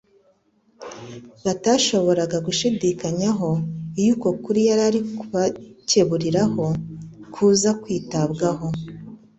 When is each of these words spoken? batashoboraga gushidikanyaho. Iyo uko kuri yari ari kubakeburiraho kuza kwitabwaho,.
batashoboraga 1.43 2.37
gushidikanyaho. 2.47 3.49
Iyo 4.01 4.11
uko 4.15 4.29
kuri 4.43 4.59
yari 4.69 4.83
ari 4.89 4.99
kubakeburiraho 5.17 6.65
kuza 7.33 7.69
kwitabwaho,. 7.81 8.67